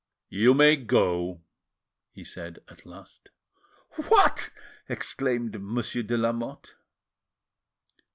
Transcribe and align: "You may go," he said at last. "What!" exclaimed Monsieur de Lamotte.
"You 0.31 0.55
may 0.55 0.77
go," 0.77 1.41
he 2.11 2.23
said 2.23 2.57
at 2.67 2.87
last. 2.87 3.29
"What!" 4.07 4.49
exclaimed 4.89 5.61
Monsieur 5.61 6.01
de 6.01 6.17
Lamotte. 6.17 6.73